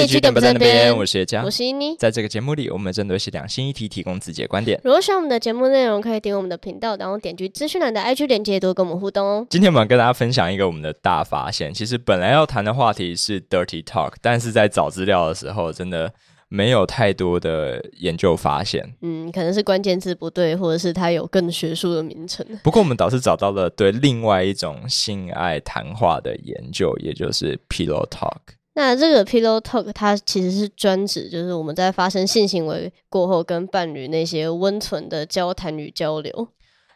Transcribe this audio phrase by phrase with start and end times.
[0.00, 1.94] 嘿，据点不在那边，我是叶佳，我是伊妮。
[1.98, 4.80] 在这个节目里，我们针对是两性议题提供自己的观点。
[4.82, 9.46] 如果喜欢我们的节目内容，可以点我们的频道，然后点击资讯栏的 IG 链接，多跟我们互动哦。
[9.50, 11.74] 今天我们跟大家分享一个我们的大发现。
[11.74, 16.10] 其实本来要谈的话题是 dirty talk，但是在找资料的时候，真的
[16.48, 18.94] 没有太多的研究发现。
[19.02, 22.46] 嗯，可能是关键字不对，或者是它有更学术的名称。
[22.64, 28.38] 不过我们倒是找到了对另外一种性爱谈话的研究，也就是 pillow talk。
[28.74, 36.48] 那这个 pillow talk 它其实是专指，就是我们在发生性行为过后，跟伴侣那些温存的交谈与交流。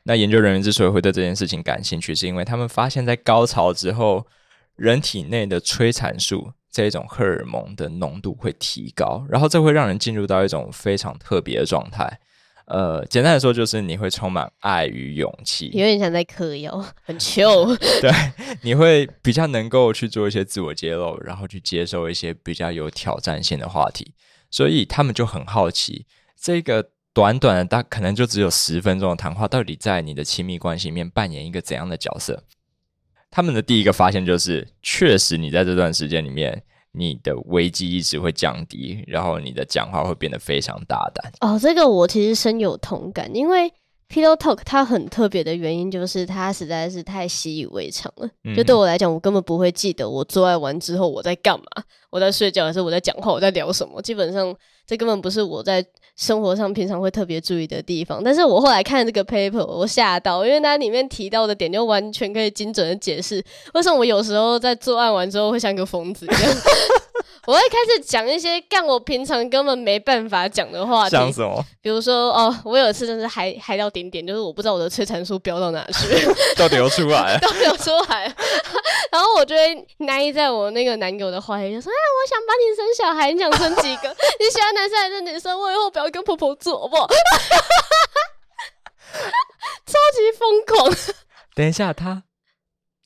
[0.05, 4.27] 那研究人员之所以会对这件事情感兴趣，是因为他们发现，在高潮之后，
[4.77, 12.21] 人体内的催产素这一种荷尔蒙的浓度会提高，然后这会让人进入到一种非常特别的状态。
[12.67, 17.77] 呃，简单的说，就是你会充满爱与勇气，有点像在嗑药，很 chill。
[18.01, 18.11] 对，
[18.63, 24.15] 你会比较能够去做一些自我揭露，然后去接受一些比较有挑战性的话题。
[24.51, 26.07] 所以他们就很好奇，
[26.41, 32.45] 这个短短的大可能就只有十分钟的谈话，到底在你的亲密关系里面扮演一个怎样的角色？
[33.31, 36.63] 他们的第一个发现就是，确实你在这段时间里面。
[36.97, 41.33] 你的危机意识会降低，然后你的讲话会变得非常大胆。
[41.41, 43.73] 哦，这个我其实深有同感，因为
[44.09, 48.29] pillow talk 它很特别的原因就是它实在是太习以为常了。
[48.57, 54.01] 就对我来讲，我根本不会记得我做爱完之后我在干嘛，我在睡觉还是我在讲话，我在聊什么。
[54.03, 54.55] 基本上
[54.87, 55.85] 这根本不是我在
[56.17, 58.23] 生活上平常会特别注意的地方。
[58.23, 63.43] 但是我后来看这个 paper，我吓到，因为它里面提到的点就完全可以精准的解释
[63.75, 66.41] 为什么我有时候在做爱完之后会像个疯子一样。
[67.47, 71.65] 我会开始讲一些干我平常根本没办法讲的话题，讲什么？
[71.83, 78.35] 比如说，哦，我有一次真是嗨嗨到顶点，就是我不知道我的催产素飙到哪去， 都流出来， 都流出来。
[79.13, 84.09] 然后我就会奈在我那个男友的怀里，就说：“哎，我想帮你生小孩，你想生几个？
[84.41, 85.59] 你喜欢男生还是女生？
[85.59, 87.07] 我以后不要跟婆婆住，好不好？”
[89.87, 90.93] 超级疯狂。
[91.55, 92.25] 等一下，他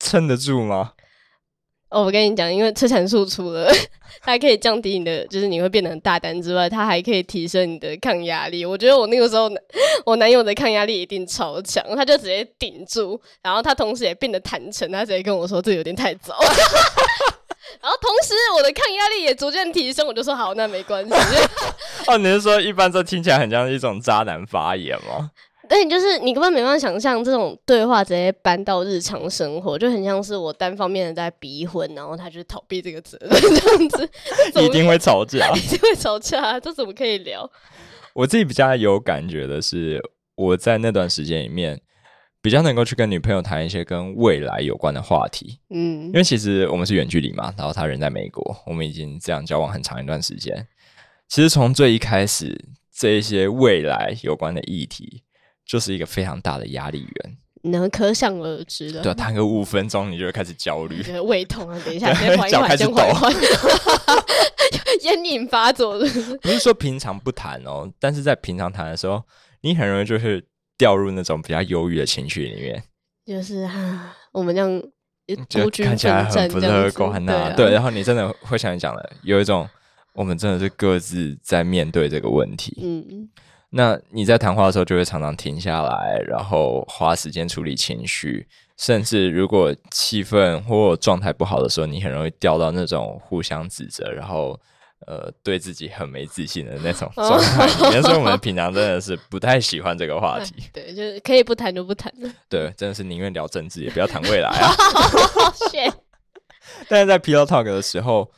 [0.00, 0.92] 撑得住吗？
[1.90, 3.72] 哦，我跟你讲，因为催产素除了
[4.20, 8.64] 它可以降低你的，就是你会变得很大胆之外，它还可以提升你的抗压力。
[8.66, 9.50] 我觉得我那个时候，
[10.04, 16.36] 我男友的抗压力一定超强，他就直接顶住，然后他同时也变得坦诚，他直接跟我说这有点太早。
[17.80, 21.14] 然后同时我的抗压力也逐渐提升，我就说好，那没关系。
[22.06, 25.30] 哦，你是说一般这听起来很像一种渣男发言吗？
[25.68, 34.10] 对，就是你根本没办法想象这种对话直接搬到日常生活，就很像是我单方面的在逼婚，然后他就逃避这个责任 这样子，
[34.64, 37.48] 一定会吵架， 一定会吵架，这怎么可以聊？
[38.14, 40.00] 我自己比较有感觉的是，
[40.34, 41.80] 我在那段时间里面
[42.40, 50.66] 比较能够去跟女朋友谈一些跟未来有关的话题，嗯，因为其实我们是远距离嘛，然后他人在美国，我们已经这样交往很长一段时间，
[51.28, 52.58] 其实从最一开始
[52.96, 55.22] 这一些未来有关的议题。
[55.68, 57.36] 就是一个非常大的压力源，
[57.70, 59.02] 能可想而知的。
[59.02, 61.78] 对，谈个五分钟，你就会开始焦虑，胃痛啊！
[61.84, 63.32] 等一下，先缓一缓，先缓一缓，
[65.04, 65.98] 烟瘾发作。
[66.40, 69.22] 不是说平常不谈哦，但是在平常谈的时候，
[69.60, 70.42] 你很容易就是
[70.78, 72.82] 掉入那种比较忧郁的情绪里面。
[73.26, 74.82] 就是啊，我们这样
[75.50, 77.52] 就看起来很不乐观呐。
[77.54, 79.68] 对，然后你真的会像你讲的，有一种
[80.14, 82.74] 我们真的是各自在面对这个问题。
[82.82, 83.28] 嗯。
[83.70, 88.48] 那你在谈话的时候就会常常停下来，然后花时间处理情绪，
[88.78, 94.58] 甚至如果气氛或状态不好的时候，你很容易掉到那种互相指责，然后
[95.06, 98.00] 呃对自己很没自信的那种状态里面。
[98.02, 100.54] 所以，我们平常真的是不太喜欢这个话题。
[100.72, 102.10] 对，就是可以不谈就不谈
[102.48, 104.72] 对，真的是宁愿聊政治，也不要谈未来啊。
[105.70, 105.92] 谢。
[106.88, 108.30] 但是在 pillow talk 的时候，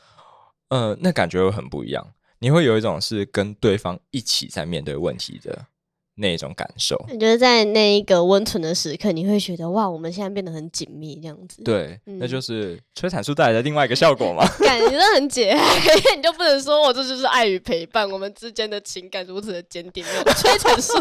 [0.71, 2.05] 呃，那感觉又很不一样。
[2.41, 5.67] 你会有一种是跟对方一起在面对问题的
[6.15, 7.03] 那种感受。
[7.11, 11.63] 你觉得在那一个温存的时刻，你会觉得哇，我们现在变得很紧密这样子。
[11.63, 14.43] 对，那就是催产素带来的另外一个效果嘛。
[14.61, 20.03] 感觉很解，因为你就不能说我这就是爱与陪伴，我们之间的情感如此的坚定。
[20.37, 20.93] 催产素。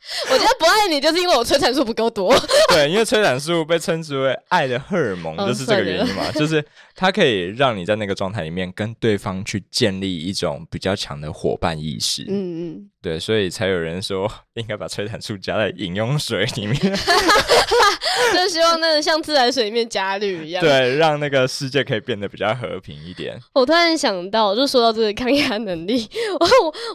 [0.30, 2.34] 我觉得不爱你，就是因为我催产素不够多。
[2.70, 6.30] 对，因为催产素被称之为爱的荷尔蒙，就是这个原因嘛。
[6.32, 6.64] 就是
[6.94, 12.24] 它可以让你在那个状态里面跟对方去建立一种比较强的伙伴意识。
[12.28, 23.38] 嗯嗯，对，所以才有人说应该把催产素加在饮用水里面，就希望那个像自来水里面加氯一样，对，让那个世界可以变得比较和平一点。
[23.52, 26.08] 我突然想到，就说到这个抗压能力，
[26.40, 26.48] 我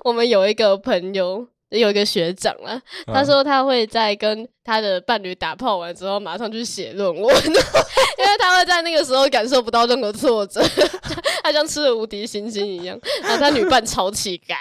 [0.06, 1.48] 我们有一个朋友。
[1.80, 10.62] 有一个学长啊，他说他会在跟他的伴侣打炮完之后，马上去写论文， 因为他会在那个时候感受不到任何挫折，
[11.44, 14.56] 他像吃了无敌星星一样，然后他女伴超起改，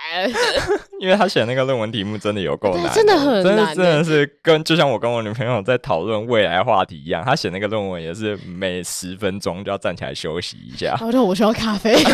[1.01, 10.97] 因为他写那个论文题目真的有够难，真的很难，真的是跟就像我跟我女朋友在讨论未来话题一样，他写那个论文也是每十分钟就要站起来休息一下。
[11.01, 11.97] 我说我需要咖啡。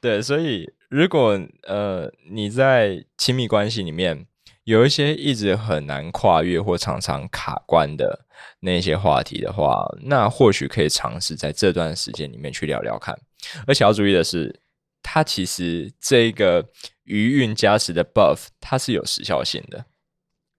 [0.00, 4.26] 对，所以如果呃你在亲密关系里面
[4.64, 8.24] 有一些一直很难跨越或常常卡关的
[8.60, 13.14] 那些话题的话，那或许可以尝试在这段时间里面去聊聊看。
[13.66, 14.58] 而且要注意的是，
[15.02, 16.66] 它其实这个
[17.04, 19.84] 余韵加持的 buff 它是有时效性的，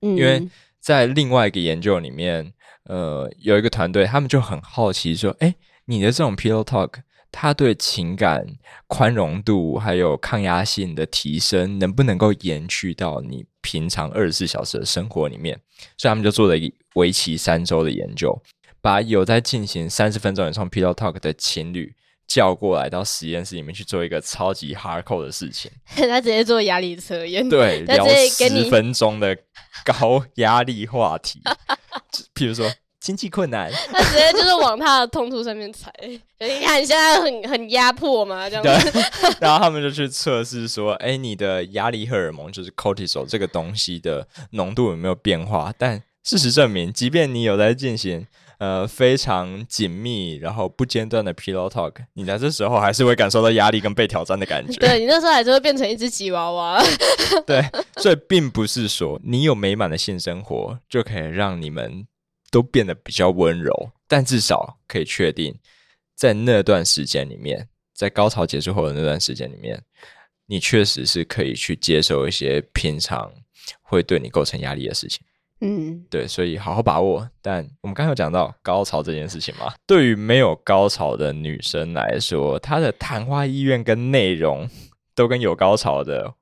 [0.02, 0.48] 因为
[0.80, 2.54] 在另外一个研究里面，
[2.84, 5.56] 呃，有一个团队他们就很好奇说，哎，
[5.86, 7.02] 你的这种 pillow talk。
[7.40, 8.44] 他对情感
[8.88, 15.56] 宽容度还有抗压性的提升，能不能够延续到你平常二十四小时的生活里面？
[16.00, 18.36] 所以他们就做了一为期三周的研究，
[18.82, 21.94] 把有在进行三十分钟以上 pillow talk 的情侣
[22.26, 25.70] 叫过来到实验室里面去做一个超级 hardcore 的事情。
[25.96, 29.38] 他直接做压力测验，对， 聊十分钟的
[29.86, 31.40] 高压力话题，
[32.34, 32.68] 譬如说。
[33.08, 35.90] 经济困难， 他直接就是往他的痛处上面踩。
[36.04, 39.00] 你看，你现在很很压迫嘛，这样子。
[39.40, 45.74] 然后他们就去测试说，哎，你的压力荷尔蒙就是 cortisol 这个东西的浓度有没有变化？
[45.78, 48.28] 但事实证明，即便你有在进行
[48.58, 54.78] 呃非常紧密然后不间断的 pillow talk，你在这时候还是会感受到压力跟被挑战的感觉。
[54.80, 56.84] 对你那时候还是会变成一只吉娃娃。
[57.46, 57.64] 对，
[57.96, 62.06] 所以并不是说你有美满的性生活就可以让你们。
[62.58, 63.72] 都变得比较温柔，
[64.08, 65.56] 但至少可以确定，
[66.16, 69.80] 在那段时间里面，在高潮结束后的那段时间里面，
[70.48, 73.32] 你确实是可以去接受一些平常
[73.84, 75.22] 会对你构成压力的事情。
[75.62, 77.30] 嗯，对，所以好好把握。
[77.44, 84.68] 但我们刚才有讲到高潮这件事情嘛，对于没有高潮的女生来说，她的谈话意愿跟内容
[85.14, 86.34] 都跟有高潮的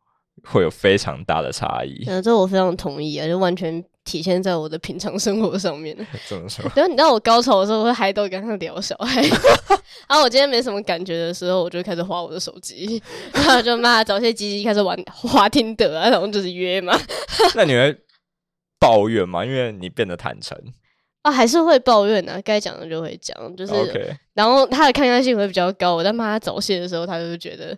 [0.45, 2.05] 会有非常大的差异。
[2.05, 3.83] 呃，这我非常同意啊，就完全。
[4.05, 5.93] 体现在我的平常生活上面。
[6.29, 6.63] 怎么说？
[6.73, 9.21] 然后你知道我高潮的时候会嗨到跟他聊小孩，
[10.07, 13.01] 然后我今天没什么感觉的时候，我就开始划我的手机，
[13.33, 16.97] 然后就骂找些鸡鸡开始玩滑听得啊，然后就是约嘛。
[17.55, 17.93] 那你会
[18.79, 19.43] 抱怨吗？
[19.43, 20.57] 因为你变得坦诚
[21.23, 22.39] 啊，还是会抱怨呢？
[22.43, 23.73] 该讲的就会讲，就是，
[24.33, 25.95] 然后他的抗压性会比较高。
[25.95, 27.75] 我在骂他早泄的时候，他就觉得。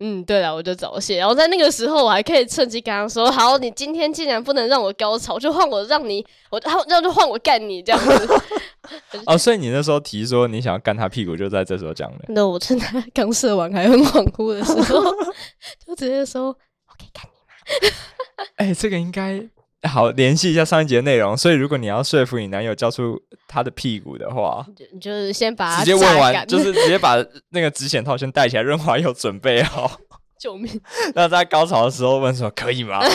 [0.00, 8.42] 嗯，对了，我就早泄，然后在那个时候，我还可以趁机跟他说：“好，你今天既然不能让我高潮，就换我让你，我然后就换我干你这样子。
[9.24, 12.24] ”哦，所以你那时候提说你想要干他屁股，就在这时候讲的。
[12.28, 15.02] 那我趁他刚射完还很恍惚的时候，
[15.86, 16.48] 就直接说
[16.88, 19.48] ：“我可以干你吗？” 哎，这个应该。
[19.86, 21.36] 好，联系一下上一节内容。
[21.36, 24.66] 所以，如果你要说服你男友交出他的屁股的话，
[25.00, 27.16] 就是先把直接问完，就是直接把
[27.50, 29.90] 那个止血套先戴起来，润滑油准备好。
[30.38, 30.70] 救命！
[31.14, 33.00] 那在高潮的时候问说可以吗？
[33.00, 33.14] 哈哈，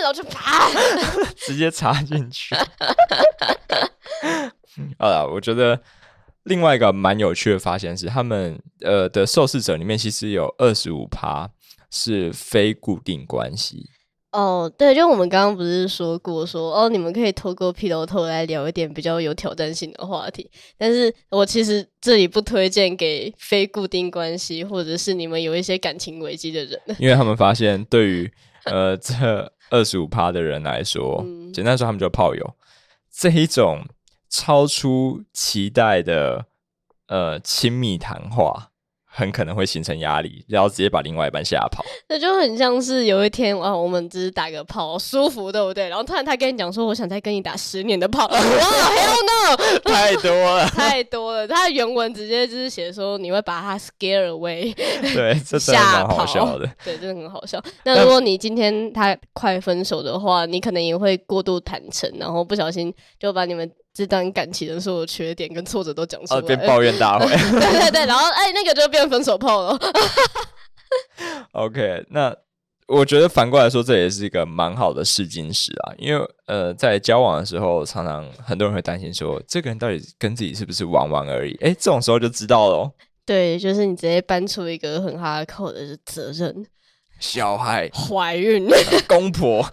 [0.00, 0.68] 然后就啪，
[1.36, 2.52] 直接插进去。
[4.98, 5.80] 好了，我觉得
[6.42, 11.48] 另外一个蛮有趣的发现是，他们呃的受试者里面其实有二十五趴
[11.88, 13.88] 是非固定关系。
[14.32, 20.50] 哦，对，就我们刚刚不是说过，说哦，你们可以透过披头头来聊一点比较有挑战性的话题。
[20.78, 28.32] 但是我其实这里不推荐给非固定关系，或者是你们有一些感情危机的人，因为他们发现，对于
[28.64, 31.22] 呃 这二十五趴的人来说，
[31.52, 32.54] 简单说，他们就炮友
[33.14, 33.84] 这一种
[34.30, 36.46] 超出期待的
[37.08, 38.70] 呃亲密谈话。
[39.14, 41.84] 很可能会形成压力，然后直接把另外一半吓跑。
[42.08, 45.86] 那就很像是有一天啊，我们只是打个炮，舒服，对不对？
[45.90, 48.26] 然后突然他跟你讲说，我想再跟你打十年的炮。
[48.26, 49.78] 哇， Hell no！
[49.84, 51.46] 太多了，太多了。
[51.46, 54.74] 他的原文直接就是写说，你会把他 scare away，
[55.14, 56.24] 对，这 吓跑。
[56.82, 57.62] 对，真的很好笑。
[57.84, 63.70] 那如果你今天他快分手的话，你可能也会过度坦诚，然后不小心就把你们。
[63.94, 67.26] 这段感情的所有缺点跟挫折都讲出来，变抱怨大会。
[67.60, 69.78] 对对对，然后哎，那个就变分手炮了。
[71.52, 72.34] OK，那
[72.88, 75.92] 我觉得反过来说，这也是一个蛮好的试金石啊。
[75.98, 81.54] 因为呃，在交往的时候，常常很多人会担心说，这个人到底跟自己是不是玩玩而已？
[81.62, 82.90] 哎，这种时候就知道了。
[83.24, 86.66] 对，就是你直接搬出一个很哈扣的责任，
[87.20, 88.68] 小孩、怀孕、
[89.06, 89.64] 公婆。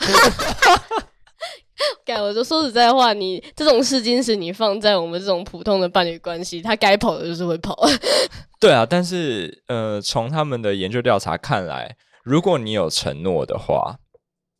[2.09, 7.77] 该我就说实在话，你这种试金石，你放在我们这种普通的伴侣关系，他该跑的就是会跑。
[8.59, 13.95] 对啊，但是呃，从他们的研究调查看来，如果你有承诺的话，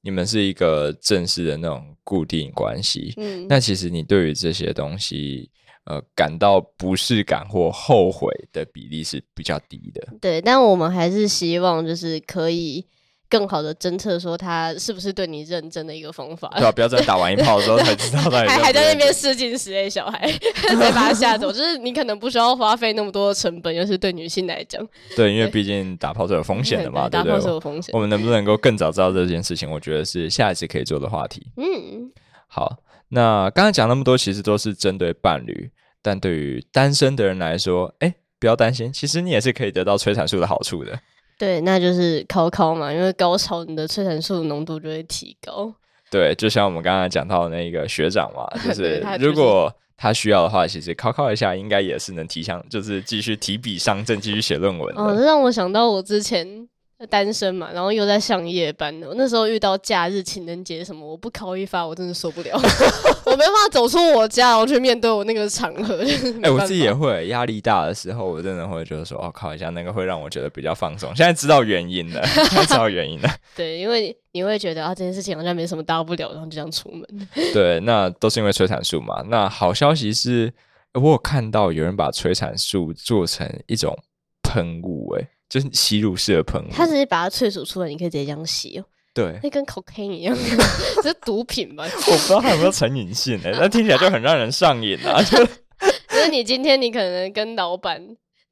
[0.04, 5.50] 你们是一个正式的那种固定关系，嗯，那其实你对于这些东西，
[5.86, 10.08] 呃感到不适感或后悔的比例是比较低的。
[10.22, 12.86] 对，但我们还是希望就是可以。
[13.30, 20.28] 更好的侦测说他是不是对你认真的一个方法，对啊，不要在打完一炮之后才知道他 还还在那边试镜实验小孩，
[20.68, 24.84] 再把他吓走，就是你可能不需要花费那么多的成本，尤其是对女性来讲，
[25.16, 27.94] 对，因为毕竟打炮是有风险的嘛， 打炮是有风险。
[27.94, 29.70] 我们能不能够更早知道这件事情？
[29.70, 31.46] 我觉得是下一次可以做的话题。
[31.58, 32.12] 嗯，
[32.48, 32.78] 好，
[33.10, 35.70] 那刚才讲那么多，其实都是针对伴侣，
[36.02, 41.00] 但对于单身的人来说，哎，不要担心，其实你也是可以得到催产素的好处的。
[41.40, 45.74] 对，那就是考考嘛，因为高潮你的催产素浓度就会提高。
[46.12, 54.94] 对，就像我们刚才讲到的那个学长嘛， 就是如果他需要的话，其实考考一下应该也是能提上，就是继续提笔上阵，继续写论文。
[54.96, 56.68] 哦，这让我想到我之前。
[57.08, 59.08] 单身嘛，然后又在上夜班的。
[59.08, 62.52] 我那时候遇到假日、情人节什么，我不考一发，我真的受不了。
[63.26, 66.04] 我没办法走出我家，然后去面对我那个场合。
[66.44, 71.16] 哎，我自己也会压力大的时候，我真的会觉得说，哦，考一下那个会让我觉得比较放松。
[71.16, 72.22] 现在知道原因了，
[72.68, 73.30] 知道原因了。
[73.56, 77.28] 对，因为你会觉得啊，这件事情好像没什么大不了，然后就这样出门。
[77.54, 79.24] 对，那都是因为催产素嘛。
[79.30, 80.52] 那好消息是，
[80.96, 83.98] 我有看到有人把催产素做成一种
[84.44, 85.28] 喷雾，哎。
[85.50, 88.86] 就是吸入式的喷雾，它直接把它萃取出来，你可以直接这样吸哦。
[89.12, 90.38] 对，那跟 cocaine 一样，
[91.02, 91.84] 这是毒品吧？
[92.08, 95.22] 我不知道它有没有成瘾性诶，那听起来就很让人上瘾啊！
[95.24, 95.44] 就
[96.08, 98.00] 就是你今天你可能跟老板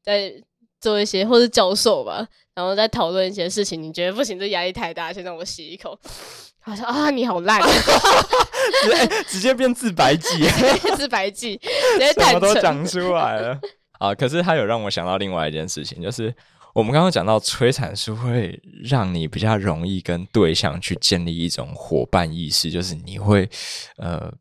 [0.04, 0.34] 在
[0.82, 5.98] 做一些，或是教授吧，然后在讨论一些事情，你觉得不行，这压力太大，先让我吸一口。
[6.60, 7.62] 他说啊，你好烂，
[8.82, 10.44] 直接直接变自白剂，
[10.98, 11.56] 自白剂，
[11.94, 13.58] 直接什么都讲出来了
[14.00, 14.14] 啊！
[14.16, 16.34] 可是他有让我想到另外一件事情，就是。
[16.78, 23.50] 我们刚刚讲到催产是会让你比较容易跟对象去建立一种伙伴意识，就是你会，
[23.98, 24.32] 呃，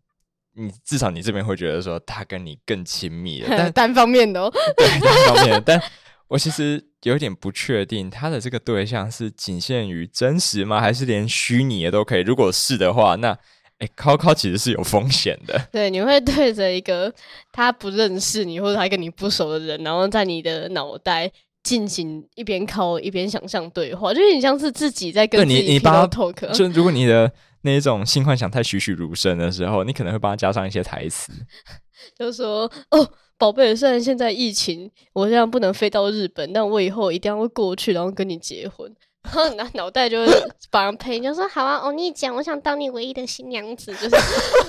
[0.54, 5.60] 你至少你这边会觉得说他跟你更亲密了， 但单方面的，哦， 对，单方面的。
[5.62, 5.82] 但
[6.28, 10.78] 我其实有点不确定，他的这个对象是仅限于真实吗？
[10.78, 12.20] 还是连虚拟的都可以？
[12.20, 13.30] 如果是的话，那
[13.78, 15.58] 哎，考考其实是有风险的。
[15.72, 17.10] 对，你会对着一个
[17.50, 21.32] 他不认识你或者他跟你不熟的人，然后在你的脑袋。
[21.66, 26.52] 进行一边靠一边想象对话，就有点像是自己在跟自己 talk。
[26.52, 27.28] 就如果你的
[27.62, 31.32] 那一种性幻想太栩栩如生的时候，你可能会帮他加上一些台词，
[32.16, 38.88] 就说：“哦，宝贝，虽然现在疫情，我现在不能飞到日本，但我以后一定要过去，然后跟你结婚。
[39.26, 40.32] ”然后脑脑袋就会
[40.70, 44.16] 帮人配，就说：“好啊，欧尼讲，我想当你唯一的新娘子。”就是，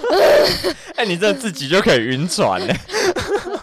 [0.97, 2.73] 哎，你这自己就可以晕船呢，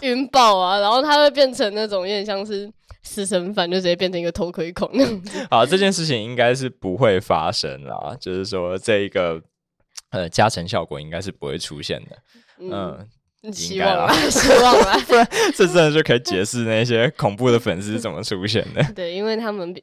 [0.03, 0.79] 晕爆啊！
[0.79, 2.71] 然后他会变成那种有点像是。
[3.05, 4.91] 私生饭就直接变成一个偷窥狂。
[5.49, 9.41] 好，这件事情应该是不会发生啦，就是说这一个
[10.09, 12.17] 呃加成效果应该是不会出现的。
[12.59, 13.07] 嗯，
[13.53, 18.83] 希望啦，希望啦， 不然这真的就可以解释那些恐怖的粉丝怎么出现的。
[18.93, 19.73] 对，因为他们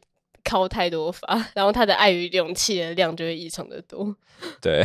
[0.43, 4.15] 靠太多法，然后他的爱与勇气的量就会异常的多。
[4.61, 4.85] 对，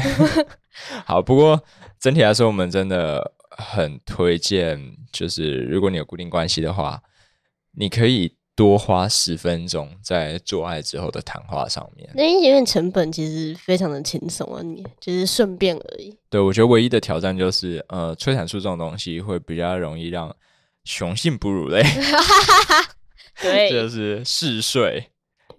[1.05, 1.61] 好，不过
[1.99, 4.79] 整体来说，我们真的很推荐，
[5.11, 7.01] 就是如果你有固定关系的话。
[7.79, 16.17] 你可以多花十分钟在做爱之后的谈话上面，那因为成本其实非常的轻松啊，你就是顺便而已。
[16.27, 20.35] 对，我觉得唯一的挑战就是，呃，催产素这种东西会比较容易让
[20.85, 21.83] 雄性哺乳类，
[23.39, 25.11] 对， 就是嗜睡。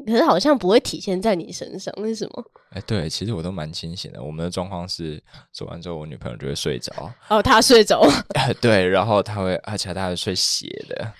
[0.06, 2.44] 可是好像不会体现在你身上，为什么？
[2.70, 4.22] 哎，对，其实我都蛮清醒的。
[4.22, 5.22] 我们的状况是
[5.52, 7.12] 做完之后，我女朋友就会睡着。
[7.28, 8.04] 哦，她睡着。
[8.60, 11.12] 对，然后她会，而且她还睡斜的。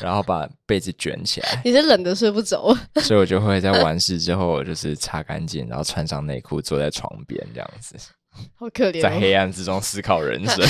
[0.00, 7.96] 然后把被子卷起来，你是冷的睡不着， 所以我就会在完事之后就是擦干净，然后穿上内裤坐在床边这样子，
[8.56, 10.64] 好可怜， 在黑暗之中思考人生。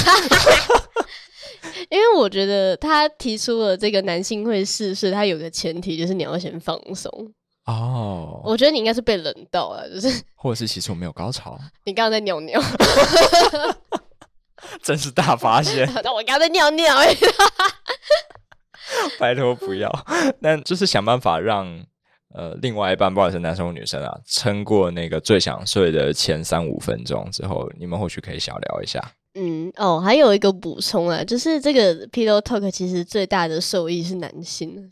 [1.90, 7.10] 因为我觉得他提出了这个男性会试试，他有个前提就是你要先放松
[7.66, 8.40] 哦。
[8.44, 12.60] 我觉得你应该是被冷到了，就是，或者是其实我没有高潮，你刚刚在尿尿，
[14.82, 15.86] 真是大发现。
[16.02, 16.96] 那我刚刚在尿尿。
[19.18, 19.90] 拜托不要，
[20.40, 21.66] 那就是想办法让
[22.34, 29.00] 呃另外一半，不管是男生或女生啊，撑过那个最想睡的前三五分钟之后，你们或许可以小聊一下。
[29.34, 34.88] 嗯，哦，还有一个补充啊，就是这个 pillow talk 其实最大的受益是男性。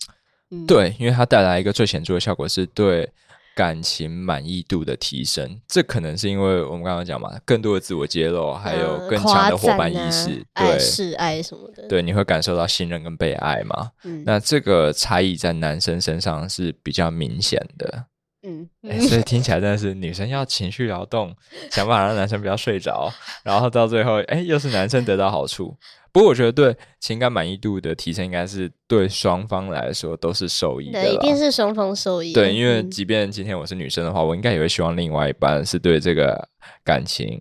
[0.50, 3.10] 嗯对，因为它带来一个最显著的效果是对。
[3.54, 13.90] 感情满意度的提升，这可能是因为我们刚刚讲嘛，更多的自我揭露，还有更强的伙伴意识，对，示爱什么的，对，你会感受到信任跟被爱嘛？
[14.04, 18.04] 嗯，那这个差异在男生身上是比较明显的，
[18.42, 18.68] 嗯，
[19.06, 21.34] 所以听起来真的是女生要情绪劳动，
[21.70, 25.76] 想办法让男生不要睡着，然后到最后，哎，又是男生得到好处。
[26.12, 32.32] 不过我觉得对情感满意度的提升，应该是对双方来说都是受益的，一定是双方受益。
[32.32, 36.48] 对，因为即便今天我是女生的话，我应该也会希望另外一半是对这个
[36.84, 37.40] 感情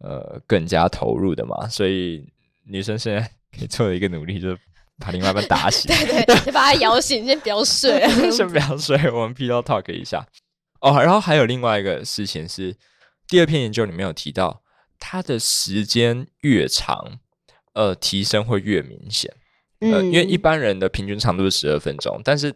[0.00, 1.68] 呃更加投入的嘛。
[1.68, 2.26] 所以
[2.66, 3.20] 女生现在
[3.56, 4.58] 可以做的一个努力，就是
[4.98, 8.00] 把另外一半打醒， 对对，先把他摇醒，先不要睡，
[8.32, 8.96] 先不要睡。
[9.12, 10.26] 我们 pillow talk 一下
[10.80, 11.00] 哦。
[11.00, 12.74] 然后还有另外一个事情是，
[13.28, 14.62] 第二篇研究里面有提到，
[14.98, 17.20] 它的时间越长。
[17.78, 19.32] 呃，提升会越明显，
[19.78, 22.52] 呃，因为一般人的平均长度是十二分钟，但是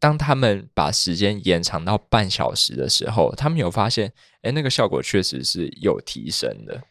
[0.00, 6.82] 当他们把时间延长到半小时的时候，他们有发现，哎，那个效果确实是有提升的。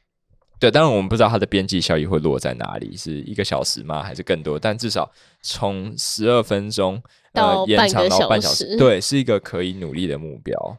[0.58, 4.58] 对，当然我们不知道它的边际效益会落在哪里，是一个小时吗，还是更多？
[4.58, 7.03] 但至少从十二分钟
[7.34, 10.77] 呃延长到半小时，对，是一个可以努力的目标。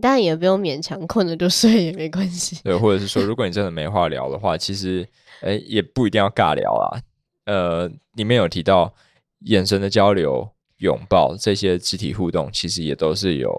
[0.00, 2.60] 但也不用勉强，困了就睡也没关系。
[2.64, 5.06] 对，或者是说，如果你真的没话聊的话，其实。
[5.42, 6.98] 哎，也不一定要尬聊啊。
[7.44, 8.94] 呃，里面有提到
[9.40, 10.48] 眼神的交流、
[10.78, 13.50] 拥抱这些肢体互动，其实也都是有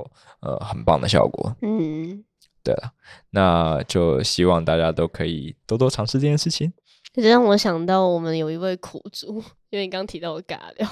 [0.41, 1.56] 呃很棒的效果。
[1.62, 2.24] 嗯，
[2.63, 2.91] 对了，
[3.29, 6.74] 那就希望大家都可以多多尝试这件事情。
[7.13, 10.89] 这让我想到，我们有一位苦主，因为你刚提到我尬聊。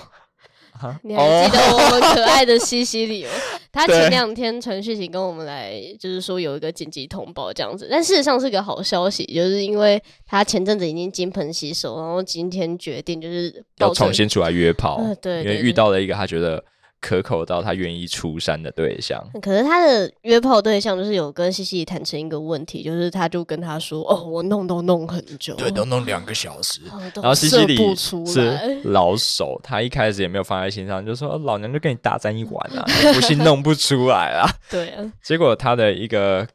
[1.04, 3.32] 你还记得我们可爱的西西里吗？
[3.76, 16.64] 他前两天陈旭晴跟我们来，就是说有一个紧急通报这样子，但事实上是个好消息，就是因为他前阵子已经金盆洗手，然后今天决定就是要重新出来约炮，对，因为遇到了一个他觉得。
[17.06, 26.82] 可口到他愿意出山的对象，可是他的约炮对象就是有跟西西坦诚一个问题，就是他就跟他说：“哦，我弄都弄很久，对，都弄两个小时。”
[27.14, 32.84] 然后西西里是老手，他一开始也没有放在心上，就说：“老娘就跟你大战一晚啊，
[33.14, 34.50] 不信弄不出来啊。
[34.72, 36.48] ”对啊，结果他的一个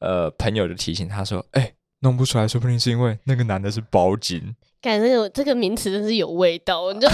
[0.00, 7.06] 呃朋友就提醒他说：“哎，弄不出来，说不定是因为那个男的是包金。”感觉有这个名词真是有味道，你就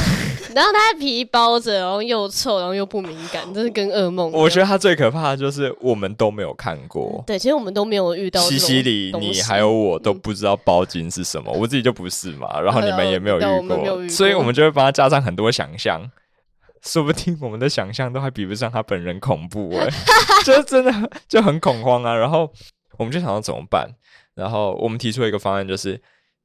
[0.55, 4.33] 然后他皮包着，然后又臭，然后又不敏感，真是跟噩梦。
[4.33, 8.41] 我觉得他最可怕的就是我们都没有看过，对，其实我们都没有遇到。
[8.41, 16.11] 西西里，你还有我都不知道包金是什么，我自己就不是嘛，然后你们也没有遇过，所以我们就会帮他加上很多想象，
[16.83, 19.87] 说不定我们的想象都还比不上他本人恐怖哎，
[20.43, 22.15] 就真的就很恐慌啊。
[22.15, 22.51] 然后
[22.97, 23.91] 我们就想到怎么办，
[24.35, 26.01] 然后我们提出了一个方案，就是。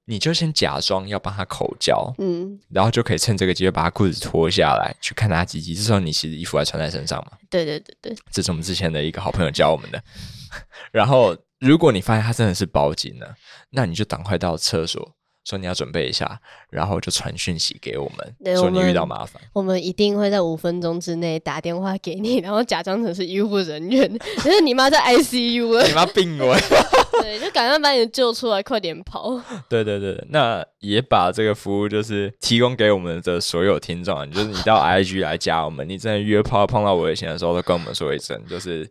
[0.06, 5.74] 你就先假装要帮他口交，嗯，然后就可以趁这个机会把他裤子脱下来，去看他鸡鸡。
[5.74, 7.38] 这时候你其实衣服还穿在身上嘛？
[7.50, 10.04] 对对对对，这是我们之前的一个好朋友教我们的。
[10.92, 13.36] 然后，如果你发现他真的是包紧了，
[13.70, 15.16] 那你就赶快到厕所。
[15.43, 26.58] 说你要准备一下，然后就传讯息给我们，说你遇到麻烦，我们一定会在五分钟之内打电话给你，然后假装成是医护人员， 可是你妈在 ICU 了，你妈病危，
[27.21, 29.41] 对，就赶快把你救出来，快点跑。
[29.67, 38.89] 对对对，那也把这个服务就是提供给我们的所有听众啊，就是你到 IG 来加我们，你真的约炮碰到危险的时候，都跟我们说一声，就是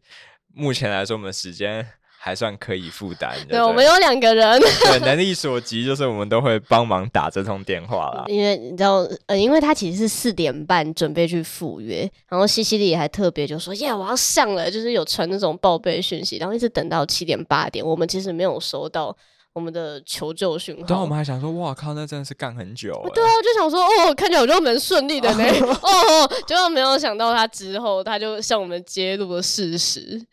[0.55, 1.87] 目前来说，我们时间。
[2.25, 3.37] 还算可以负担。
[3.49, 8.25] 对，我们有两个人，对，能力所及，就是我们都会帮忙打这通电话啦。
[8.29, 19.17] 因为你知道，呃，因为他其实是四点半准备去赴约，然后西西里还特别就说：“耶，我要上了！”就是有传那种报备讯息，然后一直等到七点八点，我们其实没有收到
[19.53, 20.87] 我们的求救讯号。
[20.87, 25.45] 对，我们还想说：“哇靠，那真的是干很久。”对啊，我就想说：“哦，看起来我就蛮顺利的呢。
[25.83, 30.25] ”哦，结果没有想到他之后，他就向我们揭露了事实，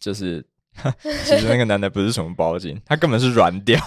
[0.00, 0.44] 就是。
[1.24, 3.78] 其实那个男的不是什么包金，他根本是软掉，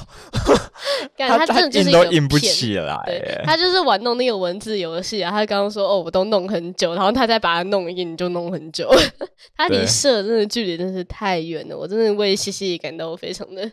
[1.17, 3.41] 他他硬都硬不起来。
[3.43, 5.31] 他就是玩弄那个文字游戏啊。
[5.31, 8.89] 他刚刚说哦，我都弄很久，然后他再把它弄硬，就弄很久。
[9.57, 13.69] 他离射真的距离真是太远了，我真的为西西感到非常的。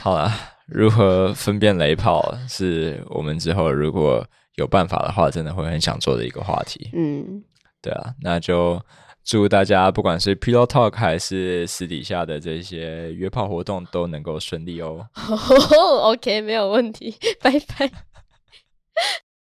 [0.00, 0.32] 好了，
[0.66, 6.90] 如何分辨雷炮，是我们之后如果有办法的话，真的会很想做的一个话题。
[6.94, 7.42] 嗯，
[7.82, 8.80] 对啊，那就。
[9.30, 15.06] 祝大家不管是 Pillow Talk 还是私底下的这些约炮活动都能够顺利哦。
[16.02, 17.88] OK，没有问题，拜拜。